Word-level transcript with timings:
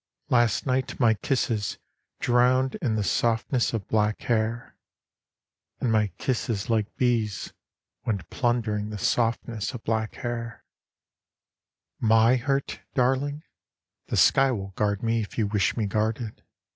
—Last 0.31 0.65
night 0.65 0.99
my 0.99 1.13
kisses 1.13 1.77
drowned 2.19 2.73
in 2.81 2.95
the 2.95 3.03
softness 3.03 3.71
of 3.71 3.87
black 3.87 4.23
hair. 4.23 4.75
And 5.79 5.91
my 5.91 6.07
kisses 6.17 6.71
like 6.71 6.95
bees 6.95 7.53
went 8.03 8.27
plundering 8.31 8.89
the 8.89 8.97
softness 8.97 9.75
of 9.75 9.83
black 9.83 10.15
hair. 10.15 10.65
15 11.99 12.07
BLACK 12.07 12.17
HAIR 12.17 12.33
>» 12.33 12.35
My 12.35 12.35
hurt, 12.37 12.79
darling? 12.95 13.43
The 14.07 14.17
sky 14.17 14.51
will 14.51 14.71
guard 14.75 15.03
me 15.03 15.21
if 15.21 15.37
you 15.37 15.45
wish 15.45 15.77
me 15.77 15.85
guarded. 15.85 16.41